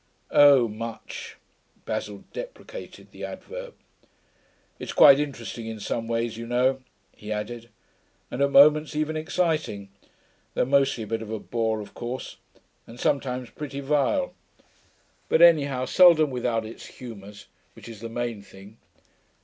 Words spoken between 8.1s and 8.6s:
'And at